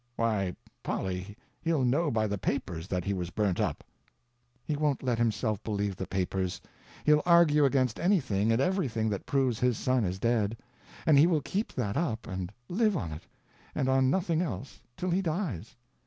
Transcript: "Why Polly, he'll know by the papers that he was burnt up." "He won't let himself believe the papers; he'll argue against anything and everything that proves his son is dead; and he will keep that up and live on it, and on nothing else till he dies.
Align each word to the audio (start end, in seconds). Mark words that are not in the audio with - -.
"Why 0.15 0.55
Polly, 0.81 1.37
he'll 1.61 1.83
know 1.85 2.09
by 2.09 2.25
the 2.25 2.39
papers 2.39 2.87
that 2.87 3.03
he 3.05 3.13
was 3.13 3.29
burnt 3.29 3.59
up." 3.59 3.83
"He 4.65 4.75
won't 4.75 5.03
let 5.03 5.19
himself 5.19 5.61
believe 5.63 5.95
the 5.95 6.07
papers; 6.07 6.59
he'll 7.05 7.21
argue 7.23 7.65
against 7.65 7.99
anything 7.99 8.51
and 8.51 8.59
everything 8.59 9.09
that 9.09 9.27
proves 9.27 9.59
his 9.59 9.77
son 9.77 10.03
is 10.03 10.17
dead; 10.17 10.57
and 11.05 11.19
he 11.19 11.27
will 11.27 11.41
keep 11.43 11.71
that 11.73 11.97
up 11.97 12.25
and 12.25 12.51
live 12.67 12.97
on 12.97 13.11
it, 13.11 13.27
and 13.75 13.87
on 13.87 14.09
nothing 14.09 14.41
else 14.41 14.81
till 14.97 15.11
he 15.11 15.21
dies. 15.21 15.75